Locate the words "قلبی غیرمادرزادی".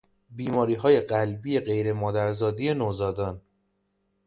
0.99-2.73